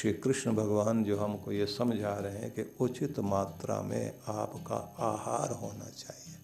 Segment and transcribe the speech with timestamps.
[0.00, 5.50] श्री कृष्ण भगवान जो हमको ये समझा रहे हैं कि उचित मात्रा में आपका आहार
[5.50, 6.36] होना चाहिए।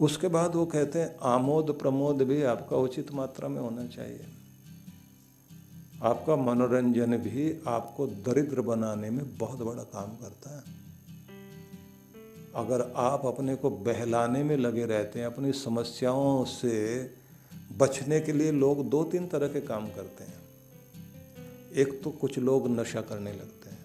[0.00, 4.26] उसके बाद वो कहते हैं, आमोद प्रमोद भी आपका उचित मात्रा में होना चाहिए।
[6.02, 10.62] आपका मनोरंजन भी आपको दरिद्र बनाने में बहुत बड़ा काम करता है।
[12.54, 17.06] अगर आप अपने को बहलाने में लगे रहते हैं, अपनी समस्याओं से
[17.78, 20.45] बचने के लिए लोग दो तीन तरह के काम करते हैं।
[21.76, 23.84] एक तो कुछ लोग नशा करने लगते हैं।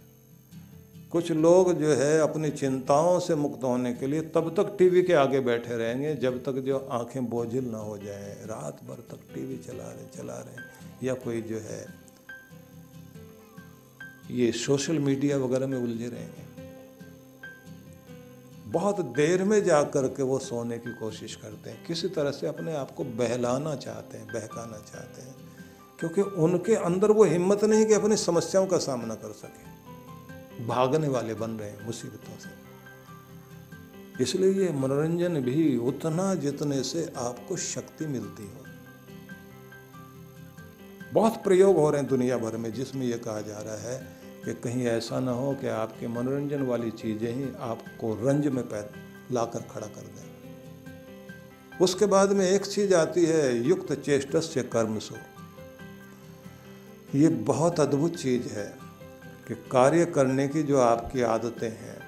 [1.11, 5.13] कुछ लोग जो है अपनी चिंताओं से मुक्त होने के लिए तब तक टीवी के
[5.13, 9.57] आगे बैठे रहेंगे, जब तक जो आँखें बोझिल ना हो जाए, रात भर तक टीवी
[9.57, 11.85] चला रहे चला रहे, या कोई जो है,
[14.31, 16.49] ये सोशल मीडिया वगैरह में उलझे रहेंगे।
[18.65, 22.47] बहुत देर में जा कर के वो सोने की कोशिश करते हैं, किसी तरह से
[22.47, 25.40] अपने आप को बहलाना चाहते हैं, बहकाना चाहते हैं।
[26.01, 31.33] क्योंकि उनके अंदर वो हिम्मत नहीं कि अपनी समस्याओं का सामना कर सके। भागने वाले
[31.33, 32.61] बन रहे हैं मुसीबतों से।
[34.23, 38.65] इसलिए ये मनोरंजन भी उतना जितने से आपको शक्ति मिलती हो।
[41.13, 44.07] बहुत प्रयोग हो रहे हैं दुनिया भर में, जिसमें यह कहा जा रहा है
[44.45, 48.89] कि कहीं ऐसा ना हो कि आपके मनोरंजन वाली चीज़ें ही आपको रंज में पैर
[49.31, 50.31] लाकर खड़ा कर दें।
[51.81, 55.15] उसके बाद में एक चीज़ आती है, युक्त चेष्टस्य कर्म सो।
[57.15, 58.77] ये बहुत अद्भुत चीज़ है
[59.47, 62.01] कि कार्य करने की जो आपकी आदतें हैं,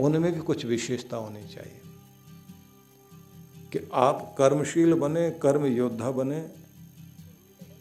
[0.00, 1.80] उनमें भी कुछ विशेषता होनी चाहिए।
[3.72, 6.48] कि आप कर्मशील बने, कर्म योद्धा बने,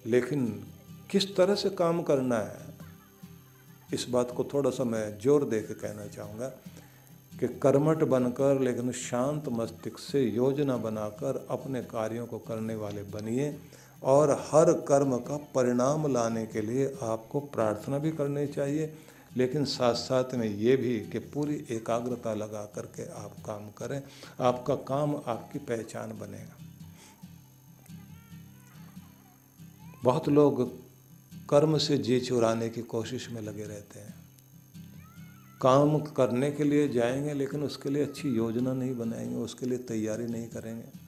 [0.06, 0.68] लेकिन
[1.10, 2.66] किस तरह से काम करना है,
[3.94, 6.48] इस बात को थोड़ा सा मैं ज़ोर दे के कहना चाहूँगा
[7.40, 13.60] कि कर्मठ बनकर, लेकिन शांत मस्तिष्क से योजना बनाकर अपने कार्यों को करने वाले बनिए।
[14.06, 18.96] और हर कर्म का परिणाम लाने के लिए आपको प्रार्थना भी करनी चाहिए।
[19.38, 24.04] लेकिन साथ साथ में ये भी कि पूरी एकाग्रता लगा करके आप काम करें।
[24.42, 26.56] आपका काम आपकी पहचान बनेगा।
[30.04, 30.80] बहुत लोग
[31.50, 34.14] कर्म से जी चुराने की कोशिश में लगे रहते हैं।
[35.62, 40.26] काम करने के लिए जाएँगे, लेकिन उसके लिए अच्छी योजना नहीं बनाएँगे, उसके लिए तैयारी
[40.26, 41.05] नहीं करेंगे।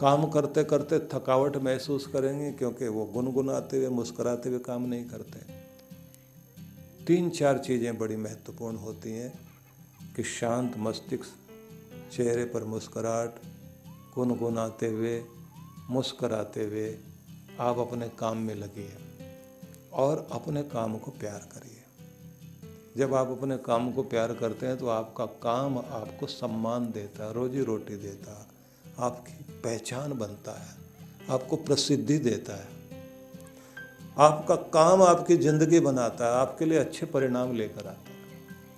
[0.00, 5.38] काम करते करते थकावट महसूस करेंगे क्योंकि वो गुनगुनाते हुए, मुस्कुराते हुए काम नहीं करते।
[7.06, 9.32] तीन चार चीज़ें बड़ी महत्वपूर्ण होती हैं
[10.16, 11.24] कि शांत मस्तिष्क,
[12.12, 13.40] चेहरे पर मुस्कुराहट,
[14.14, 15.22] गुनगुनाते हुए,
[15.90, 16.98] मुस्कुराते हुए
[17.60, 18.92] आप अपने काम में लगिए
[19.92, 21.82] और अपने काम को प्यार करिए।
[22.96, 27.64] जब आप अपने काम को प्यार करते हैं तो आपका काम आपको सम्मान देता, रोजी
[27.64, 28.48] रोटी देता,
[28.98, 30.74] आपकी पहचान बनता है,
[31.30, 32.74] आपको प्रसिद्धि देता है।
[34.18, 38.14] आपका काम आपकी ज़िंदगी बनाता है, आपके लिए अच्छे परिणाम लेकर आता है।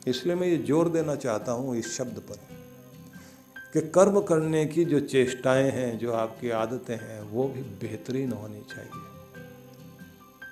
[0.08, 2.38] इसलिए मैं ये ज़ोर देना चाहता हूँ इस शब्द पर
[3.72, 8.62] कि कर्म करने की जो चेष्टाएँ हैं, जो आपकी आदतें हैं, वो भी बेहतरीन होनी
[8.70, 9.06] चाहिए।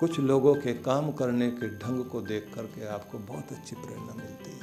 [0.00, 4.50] कुछ लोगों के काम करने के ढंग को देख करके आपको बहुत अच्छी प्रेरणा मिलती
[4.50, 4.56] है।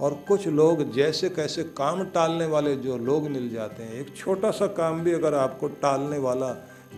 [0.00, 4.50] और कुछ लोग जैसे कैसे काम टालने वाले जो लोग मिल जाते हैं, एक छोटा
[4.50, 6.50] सा काम भी अगर आपको टालने वाला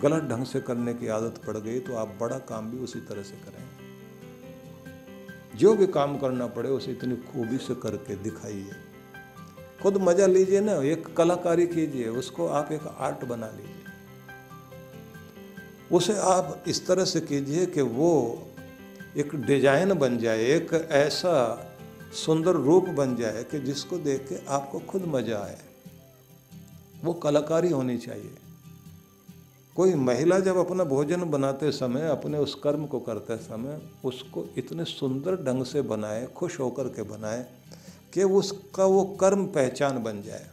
[0.02, 3.22] गलत ढंग से करने की आदत पड़ गई तो आप बड़ा काम भी उसी तरह
[3.22, 3.70] से करेंगे।
[5.58, 8.74] जो भी काम करना पड़े, उसे इतनी खूबी से करके दिखाइए।
[9.82, 13.80] खुद मज़ा लीजिए ना, एक कलाकारी कीजिए, उसको आप एक आर्ट बना लीजिए।
[15.90, 18.12] उसे आप इस तरह से कीजिए कि वो
[19.16, 21.32] एक डिज़ाइन बन जाए, एक ऐसा
[22.12, 25.58] सुंदर रूप बन जाए कि जिसको देख के आपको खुद मज़ा आए।
[27.04, 28.34] वो कलाकारी होनी चाहिए।
[29.76, 34.84] कोई महिला जब अपना भोजन बनाते समय, अपने उस कर्म को करते समय, उसको इतने
[34.84, 37.46] सुंदर ढंग से बनाए, खुश होकर के बनाए,
[38.14, 40.46] कि उसका वो कर्म पहचान बन जाए।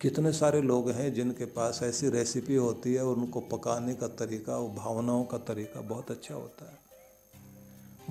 [0.00, 4.56] कितने सारे लोग हैं जिनके पास ऐसी रेसिपी होती है, और उनको पकाने का तरीका
[4.56, 6.91] वो भावनाओं का तरीका बहुत अच्छा होता है।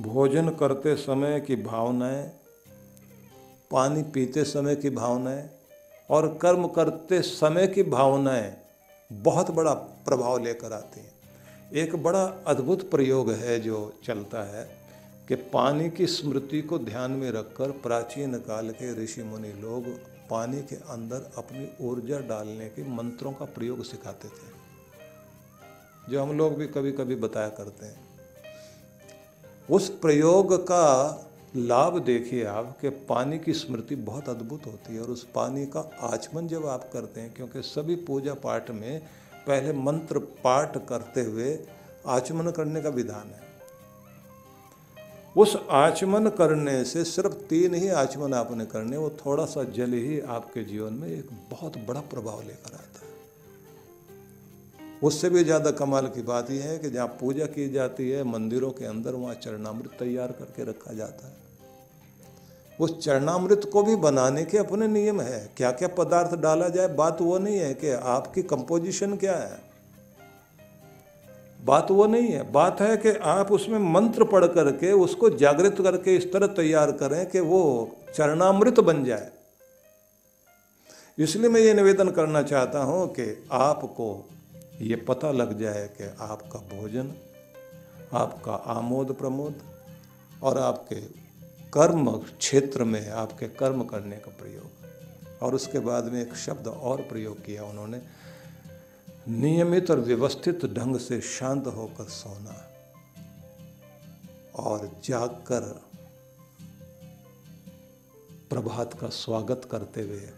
[0.02, 2.32] भोजन करते समय की भावनाएँ,
[3.72, 5.50] पानी पीते समय की भावनाएँ
[6.10, 8.58] और कर्म करते समय की भावनाएँ
[9.14, 11.12] बहुत बड़ा प्रभाव लेकर आती हैं।
[11.74, 14.70] एक बड़ा अद्भुत प्रयोग है जो चलता है
[15.28, 19.88] कि पानी की स्मृति को ध्यान में रखकर प्राचीन काल के ऋषि मुनि लोग
[20.30, 24.52] पानी के अंदर अपनी ऊर्जा डालने के मंत्रों का प्रयोग सिखाते थे।
[26.10, 28.11] जो हम लोग भी कभी कभी बताया करते हैं।
[29.70, 35.08] उस प्रयोग का लाभ देखिए आप कि पानी की स्मृति बहुत अद्भुत होती है और
[35.08, 39.00] उस पानी का आचमन जब आप करते हैं, क्योंकि सभी पूजा पाठ में
[39.48, 41.58] पहले मंत्र पाठ करते हुए
[42.08, 43.50] आचमन करने का विधान है।
[45.38, 50.20] उस आचमन करने से सिर्फ़ तीन ही आचमन आपने करने, वो थोड़ा सा जल ही
[50.20, 53.21] आपके जीवन में एक बहुत बड़ा प्रभाव लेकर आता है।
[55.02, 58.70] उससे भी ज़्यादा कमाल की बात यह है कि जहाँ पूजा की जाती है, मंदिरों
[58.72, 61.40] के अंदर वहाँ चरणामृत तैयार करके रखा जाता है।
[62.80, 67.22] उस चरणामृत को भी बनाने के अपने नियम है। क्या क्या पदार्थ डाला जाए, बात
[67.22, 69.60] वो नहीं है कि आपकी कंपोजिशन क्या है।
[71.60, 76.16] बात वो नहीं है। बात है कि आप उसमें मंत्र पढ़ करके उसको जागृत करके
[76.16, 77.62] इस तरह तैयार करें कि वो
[78.16, 79.30] चरणामृत बन जाए।
[81.18, 84.08] इसलिए मैं ये निवेदन करना चाहता हूँ कि आपको
[84.82, 87.14] ये पता लग जाए कि आपका भोजन,
[88.14, 89.62] आपका आमोद प्रमोद
[90.44, 90.96] और आपके
[91.70, 94.72] कर्म क्षेत्र में, आपके कर्म करने का प्रयोग।
[95.44, 98.02] और उसके बाद में एक शब्द और प्रयोग किया उन्होंने,
[99.30, 102.70] नियमित और व्यवस्थित ढंग से शांत होकर सोना
[104.56, 105.82] और जागकर
[108.50, 110.30] प्रभात का स्वागत करते हुए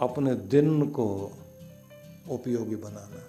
[0.00, 1.36] अपने दिन को
[2.30, 3.22] उपयोगी बनाना।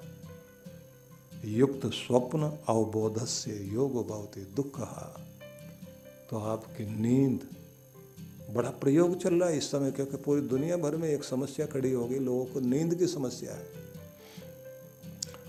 [1.46, 5.26] युक्त स्वप्न अवबोध से योग भवती दुख। कहा
[6.30, 7.40] तो आपकी नींद,
[8.54, 11.92] बड़ा प्रयोग चल रहा है इस समय, क्योंकि पूरी दुनिया भर में एक समस्या खड़ी
[11.92, 13.68] हो गई लोगों को नींद की समस्या है।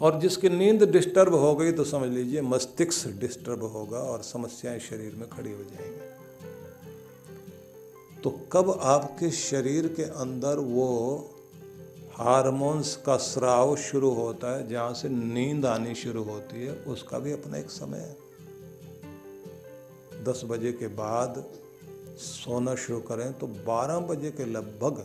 [0.01, 5.15] और जिसकी नींद डिस्टर्ब हो गई तो समझ लीजिए मस्तिष्क डिस्टर्ब होगा और समस्याएँ शरीर
[5.15, 6.17] में खड़ी हो जाएँगी।
[8.23, 10.89] तो कब आपके शरीर के अंदर वो
[12.17, 17.33] हार्मोन्स का स्राव शुरू होता है, जहाँ से नींद आनी शुरू होती है, उसका भी
[17.33, 18.17] अपना एक समय है।
[20.25, 21.45] दस बजे के बाद
[22.19, 25.05] सोना शुरू करें तो 12 बजे के लगभग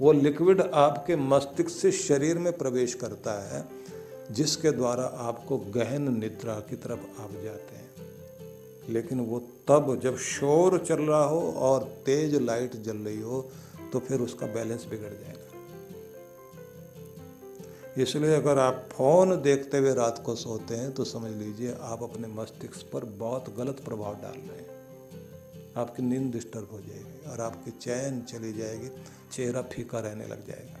[0.00, 3.64] वो लिक्विड आपके मस्तिष्क से शरीर में प्रवेश करता है,
[4.30, 7.90] जिसके द्वारा आपको गहन निद्रा की तरफ़ आप जाते हैं।
[8.88, 9.38] लेकिन वो
[9.68, 13.48] तब जब शोर चल रहा हो और तेज लाइट जल रही हो
[13.92, 15.49] तो फिर उसका बैलेंस बिगड़ जाएगा।
[17.98, 22.28] इसलिए अगर आप फ़ोन देखते हुए रात को सोते हैं तो समझ लीजिए आप अपने
[22.28, 24.78] मस्तिष्क पर बहुत गलत प्रभाव डाल रहे हैं।
[25.76, 28.88] आपकी नींद डिस्टर्ब हो जाएगी और आपकी चैन चली जाएगी,
[29.32, 30.76] चेहरा फीका रहने लग जाएगा।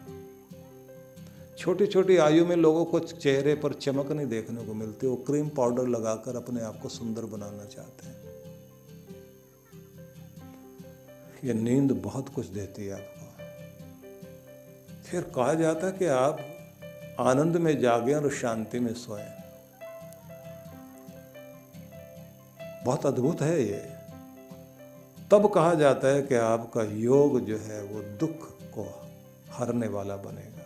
[1.58, 5.48] छोटी छोटी आयु में लोगों को चेहरे पर चमक नहीं देखने को मिलती, वो क्रीम
[5.48, 8.20] पाउडर लगाकर अपने आप को सुंदर बनाना चाहते हैं।
[11.44, 13.26] ये नींद बहुत कुछ देती है आपको।
[15.04, 16.59] फिर कहा जाता है कि आप
[17.20, 19.28] आनंद में जागे और शांति में सोएँ।
[22.84, 23.92] बहुत अद्भुत है ये।
[25.30, 29.08] तब कहा जाता है कि आपका योग जो है वो दुख को
[29.52, 30.59] हरने वाला बनेगा।